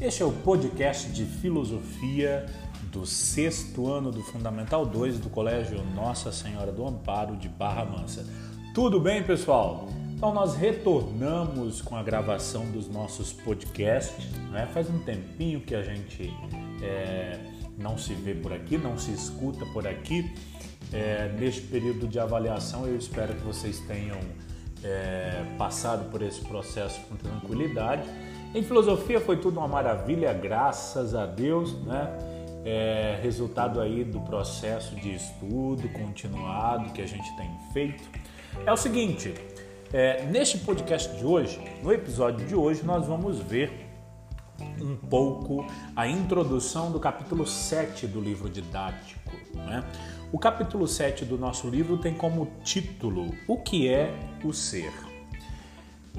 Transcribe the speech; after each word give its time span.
Este 0.00 0.22
é 0.22 0.24
o 0.24 0.32
podcast 0.32 1.12
de 1.12 1.26
filosofia 1.26 2.46
do 2.90 3.04
sexto 3.04 3.86
ano 3.86 4.10
do 4.10 4.22
Fundamental 4.22 4.86
2 4.86 5.18
do 5.18 5.28
Colégio 5.28 5.84
Nossa 5.94 6.32
Senhora 6.32 6.72
do 6.72 6.88
Amparo 6.88 7.36
de 7.36 7.50
Barra 7.50 7.84
Mansa. 7.84 8.26
Tudo 8.74 8.98
bem, 8.98 9.22
pessoal? 9.22 9.90
Então, 10.16 10.32
nós 10.32 10.56
retornamos 10.56 11.82
com 11.82 11.96
a 11.96 12.02
gravação 12.02 12.64
dos 12.70 12.88
nossos 12.88 13.30
podcasts. 13.30 14.24
Né? 14.50 14.66
Faz 14.72 14.88
um 14.88 15.00
tempinho 15.00 15.60
que 15.60 15.74
a 15.74 15.82
gente 15.82 16.32
é, 16.80 17.38
não 17.76 17.98
se 17.98 18.14
vê 18.14 18.34
por 18.34 18.54
aqui, 18.54 18.78
não 18.78 18.96
se 18.96 19.10
escuta 19.12 19.66
por 19.66 19.86
aqui. 19.86 20.32
É, 20.94 21.30
neste 21.38 21.60
período 21.60 22.08
de 22.08 22.18
avaliação, 22.18 22.86
eu 22.86 22.96
espero 22.96 23.34
que 23.34 23.42
vocês 23.42 23.78
tenham 23.80 24.18
é, 24.82 25.44
passado 25.58 26.10
por 26.10 26.22
esse 26.22 26.40
processo 26.40 26.98
com 27.02 27.16
tranquilidade. 27.16 28.08
Em 28.52 28.64
filosofia 28.64 29.20
foi 29.20 29.36
tudo 29.36 29.58
uma 29.60 29.68
maravilha, 29.68 30.32
graças 30.32 31.14
a 31.14 31.24
Deus, 31.24 31.72
né? 31.84 32.10
É, 32.64 33.18
resultado 33.22 33.80
aí 33.80 34.02
do 34.02 34.20
processo 34.20 34.96
de 34.96 35.14
estudo 35.14 35.88
continuado 35.90 36.92
que 36.92 37.00
a 37.00 37.06
gente 37.06 37.34
tem 37.36 37.48
feito. 37.72 38.02
É 38.66 38.72
o 38.72 38.76
seguinte, 38.76 39.32
é, 39.92 40.24
neste 40.24 40.58
podcast 40.58 41.16
de 41.16 41.24
hoje, 41.24 41.60
no 41.80 41.92
episódio 41.92 42.44
de 42.44 42.56
hoje, 42.56 42.82
nós 42.84 43.06
vamos 43.06 43.38
ver 43.38 43.88
um 44.80 44.96
pouco 44.96 45.64
a 45.94 46.08
introdução 46.08 46.90
do 46.90 46.98
capítulo 46.98 47.46
7 47.46 48.08
do 48.08 48.20
livro 48.20 48.50
didático. 48.50 49.30
Né? 49.54 49.84
O 50.32 50.38
capítulo 50.40 50.88
7 50.88 51.24
do 51.24 51.38
nosso 51.38 51.68
livro 51.68 51.98
tem 51.98 52.14
como 52.14 52.50
título 52.64 53.32
O 53.46 53.58
que 53.58 53.88
é 53.88 54.12
o 54.44 54.52
ser? 54.52 54.92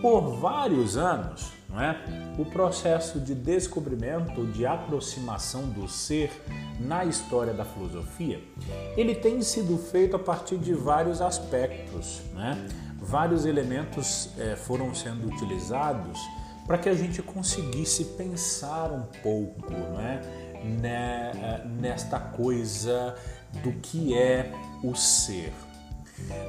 Por 0.00 0.36
vários 0.36 0.96
anos, 0.96 1.52
não 1.72 1.80
é? 1.80 1.96
o 2.38 2.44
processo 2.44 3.18
de 3.18 3.34
descobrimento, 3.34 4.46
de 4.46 4.66
aproximação 4.66 5.68
do 5.68 5.88
ser 5.88 6.30
na 6.78 7.04
história 7.04 7.52
da 7.52 7.64
filosofia, 7.64 8.40
ele 8.96 9.14
tem 9.14 9.40
sido 9.42 9.78
feito 9.78 10.14
a 10.14 10.18
partir 10.18 10.58
de 10.58 10.74
vários 10.74 11.20
aspectos. 11.20 12.20
Né? 12.34 12.68
Vários 13.00 13.46
elementos 13.46 14.28
é, 14.38 14.54
foram 14.54 14.94
sendo 14.94 15.26
utilizados 15.26 16.20
para 16.66 16.78
que 16.78 16.88
a 16.88 16.94
gente 16.94 17.20
conseguisse 17.22 18.04
pensar 18.04 18.92
um 18.92 19.02
pouco 19.22 19.72
né? 19.72 20.20
Eh, 20.64 21.60
nesta 21.80 22.20
coisa 22.20 23.16
do 23.64 23.72
que 23.72 24.16
é 24.16 24.52
o 24.82 24.94
ser. 24.94 25.52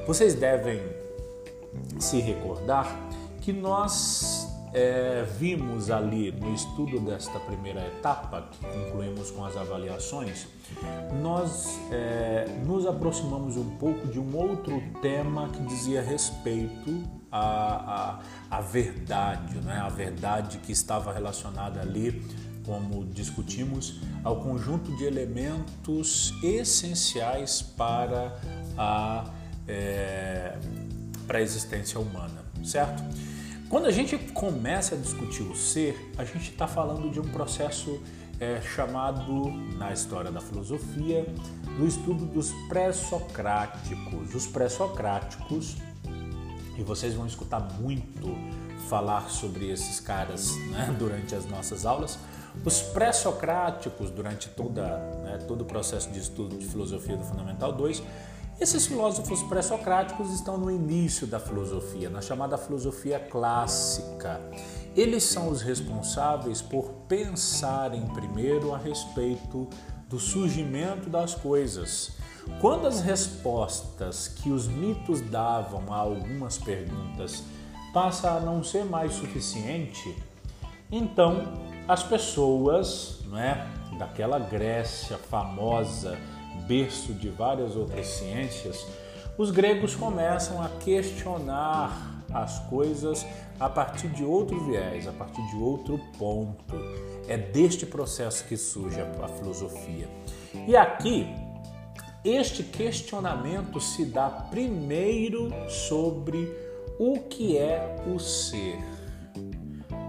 Vocês 0.06 0.34
devem 0.34 0.80
se 1.98 2.20
recordar 2.20 2.86
que 3.40 3.52
nós 3.52 4.43
é, 4.74 5.24
vimos 5.38 5.88
ali 5.88 6.32
no 6.32 6.52
estudo 6.52 6.98
desta 6.98 7.38
primeira 7.38 7.80
etapa, 7.86 8.48
que 8.50 8.58
concluímos 8.58 9.30
com 9.30 9.44
as 9.44 9.56
avaliações, 9.56 10.48
nós 11.22 11.78
é, 11.92 12.46
nos 12.66 12.84
aproximamos 12.84 13.56
um 13.56 13.76
pouco 13.76 14.08
de 14.08 14.18
um 14.18 14.36
outro 14.36 14.82
tema 15.00 15.48
que 15.48 15.62
dizia 15.62 16.02
respeito 16.02 17.04
à, 17.30 18.18
à, 18.50 18.58
à 18.58 18.60
verdade, 18.60 19.56
né? 19.58 19.78
a 19.80 19.88
verdade 19.88 20.58
que 20.58 20.72
estava 20.72 21.12
relacionada 21.12 21.80
ali 21.80 22.22
como 22.64 23.04
discutimos, 23.04 24.00
ao 24.24 24.40
conjunto 24.40 24.96
de 24.96 25.04
elementos 25.04 26.34
essenciais 26.42 27.60
para 27.60 28.34
a, 28.76 29.30
é, 29.68 30.56
para 31.26 31.38
a 31.38 31.42
existência 31.42 32.00
humana, 32.00 32.42
certo? 32.64 33.02
Quando 33.74 33.86
a 33.86 33.90
gente 33.90 34.16
começa 34.16 34.94
a 34.94 34.98
discutir 34.98 35.42
o 35.42 35.56
ser, 35.56 36.12
a 36.16 36.24
gente 36.24 36.52
está 36.52 36.64
falando 36.64 37.10
de 37.10 37.18
um 37.18 37.24
processo 37.24 38.00
é, 38.38 38.60
chamado, 38.60 39.50
na 39.76 39.92
história 39.92 40.30
da 40.30 40.40
filosofia, 40.40 41.26
do 41.76 41.84
estudo 41.84 42.24
dos 42.24 42.52
pré-socráticos. 42.68 44.32
Os 44.32 44.46
pré-socráticos, 44.46 45.76
e 46.78 46.84
vocês 46.84 47.14
vão 47.14 47.26
escutar 47.26 47.58
muito 47.80 48.36
falar 48.88 49.28
sobre 49.28 49.68
esses 49.68 49.98
caras 49.98 50.54
né, 50.70 50.94
durante 50.96 51.34
as 51.34 51.44
nossas 51.44 51.84
aulas, 51.84 52.16
os 52.64 52.80
pré-socráticos, 52.80 54.08
durante 54.08 54.50
toda, 54.50 54.98
né, 55.24 55.38
todo 55.48 55.62
o 55.62 55.64
processo 55.64 56.12
de 56.12 56.20
estudo 56.20 56.56
de 56.56 56.64
filosofia 56.64 57.16
do 57.16 57.24
Fundamental 57.24 57.72
2, 57.72 58.00
esses 58.60 58.86
filósofos 58.86 59.42
pré-socráticos 59.42 60.32
estão 60.32 60.56
no 60.56 60.70
início 60.70 61.26
da 61.26 61.40
filosofia, 61.40 62.08
na 62.08 62.20
chamada 62.20 62.56
filosofia 62.56 63.18
clássica. 63.18 64.40
Eles 64.96 65.24
são 65.24 65.48
os 65.48 65.60
responsáveis 65.60 66.62
por 66.62 66.84
pensarem 67.08 68.06
primeiro 68.08 68.72
a 68.72 68.78
respeito 68.78 69.68
do 70.08 70.18
surgimento 70.18 71.10
das 71.10 71.34
coisas. 71.34 72.12
Quando 72.60 72.86
as 72.86 73.00
respostas 73.00 74.28
que 74.28 74.50
os 74.50 74.68
mitos 74.68 75.20
davam 75.20 75.92
a 75.92 75.96
algumas 75.96 76.56
perguntas 76.58 77.42
passa 77.92 78.30
a 78.30 78.40
não 78.40 78.62
ser 78.62 78.84
mais 78.84 79.14
suficiente, 79.14 80.16
então 80.90 81.54
as 81.88 82.02
pessoas, 82.02 83.20
não 83.26 83.38
é, 83.38 83.66
daquela 83.98 84.38
Grécia 84.38 85.18
famosa, 85.18 86.18
berço 86.66 87.12
de 87.12 87.28
várias 87.28 87.76
outras 87.76 88.06
ciências, 88.06 88.86
os 89.36 89.50
gregos 89.50 89.94
começam 89.94 90.62
a 90.62 90.68
questionar 90.68 92.24
as 92.32 92.58
coisas 92.68 93.26
a 93.58 93.68
partir 93.68 94.08
de 94.08 94.24
outro 94.24 94.58
viés, 94.64 95.06
a 95.06 95.12
partir 95.12 95.42
de 95.48 95.56
outro 95.56 96.00
ponto. 96.18 96.74
É 97.28 97.36
deste 97.36 97.86
processo 97.86 98.44
que 98.44 98.56
surge 98.56 99.00
a 99.00 99.28
filosofia. 99.28 100.08
E 100.66 100.76
aqui, 100.76 101.26
este 102.24 102.62
questionamento 102.62 103.80
se 103.80 104.04
dá 104.04 104.28
primeiro 104.28 105.50
sobre 105.68 106.52
o 106.98 107.20
que 107.20 107.56
é 107.58 107.96
o 108.06 108.18
ser. 108.18 108.78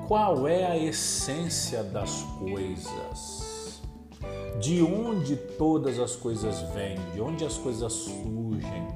Qual 0.07 0.47
é 0.47 0.65
a 0.65 0.77
essência 0.77 1.83
das 1.83 2.21
coisas? 2.39 3.54
De 4.59 4.81
onde 4.81 5.35
todas 5.35 5.99
as 5.99 6.15
coisas 6.15 6.61
vêm? 6.73 6.97
De 7.13 7.21
onde 7.21 7.43
as 7.43 7.57
coisas 7.57 7.91
surgem? 7.91 8.87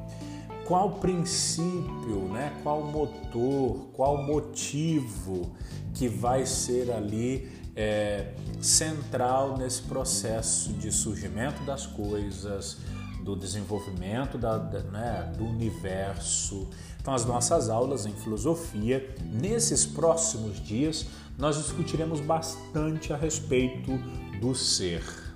Qual 0.66 0.92
princípio, 1.00 2.30
né? 2.32 2.54
qual 2.64 2.84
motor, 2.84 3.88
qual 3.94 4.24
motivo 4.24 5.52
que 5.94 6.08
vai 6.08 6.46
ser 6.46 6.92
ali 6.92 7.50
é, 7.76 8.34
central 8.62 9.58
nesse 9.58 9.82
processo 9.84 10.74
de 10.74 10.92
surgimento 10.92 11.64
das 11.64 11.86
coisas, 11.86 12.78
do 13.24 13.36
desenvolvimento 13.36 14.38
da, 14.38 14.58
da, 14.58 14.80
né, 14.80 15.34
do 15.38 15.46
universo. 15.46 16.68
Então, 17.00 17.14
as 17.14 17.26
nossas 17.26 17.70
aulas 17.70 18.06
em 18.06 18.14
filosofia, 18.14 19.16
nesses 19.22 19.86
próximos 19.86 20.60
dias, 20.64 21.06
nós 21.38 21.58
discutiremos 21.58 22.20
bastante 22.20 23.14
a 23.14 23.18
respeito 23.18 23.98
do 24.40 24.54
ser. 24.54 25.29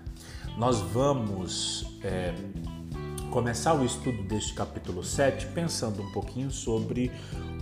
Nós 0.58 0.80
vamos 0.80 1.84
é, 2.04 2.34
começar 3.32 3.74
o 3.74 3.84
estudo 3.84 4.22
deste 4.24 4.54
capítulo 4.54 5.04
7 5.04 5.48
pensando 5.48 6.04
um 6.04 6.12
pouquinho 6.12 6.52
sobre 6.52 7.12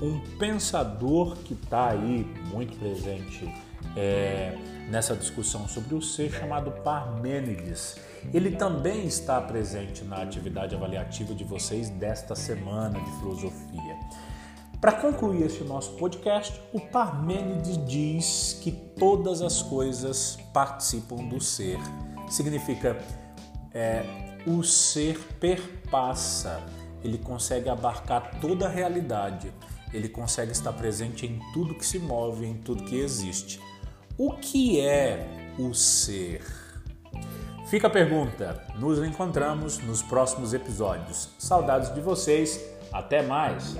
um 0.01 0.19
pensador 0.37 1.37
que 1.37 1.53
está 1.53 1.91
aí 1.91 2.25
muito 2.51 2.77
presente 2.77 3.49
é, 3.95 4.57
nessa 4.89 5.15
discussão 5.15 5.69
sobre 5.69 5.95
o 5.95 6.01
ser, 6.01 6.31
chamado 6.31 6.69
Parmênides. 6.83 7.95
Ele 8.33 8.51
também 8.51 9.05
está 9.05 9.39
presente 9.39 10.03
na 10.03 10.21
atividade 10.21 10.75
avaliativa 10.75 11.33
de 11.33 11.45
vocês 11.45 11.89
desta 11.89 12.35
semana 12.35 12.99
de 12.99 13.11
filosofia. 13.19 13.97
Para 14.81 14.93
concluir 14.93 15.43
este 15.43 15.63
nosso 15.63 15.91
podcast, 15.91 16.59
o 16.73 16.79
Parmênides 16.79 17.77
diz 17.85 18.59
que 18.61 18.71
todas 18.71 19.41
as 19.41 19.61
coisas 19.61 20.37
participam 20.51 21.17
do 21.27 21.39
ser. 21.39 21.77
Significa 22.31 22.97
é, 23.73 24.03
o 24.47 24.63
ser 24.63 25.19
perpassa, 25.39 26.61
ele 27.03 27.17
consegue 27.17 27.69
abarcar 27.69 28.39
toda 28.39 28.65
a 28.65 28.69
realidade, 28.69 29.53
ele 29.93 30.09
consegue 30.09 30.51
estar 30.51 30.73
presente 30.73 31.25
em 31.25 31.39
tudo 31.53 31.75
que 31.75 31.85
se 31.85 31.99
move, 31.99 32.45
em 32.45 32.55
tudo 32.55 32.83
que 32.83 32.99
existe. 32.99 33.59
O 34.17 34.33
que 34.33 34.79
é 34.79 35.53
o 35.59 35.73
ser? 35.73 36.41
Fica 37.67 37.87
a 37.87 37.89
pergunta. 37.89 38.65
Nos 38.75 38.99
encontramos 38.99 39.77
nos 39.79 40.01
próximos 40.01 40.53
episódios. 40.53 41.29
Saudades 41.39 41.93
de 41.93 42.01
vocês. 42.01 42.59
Até 42.91 43.21
mais. 43.21 43.77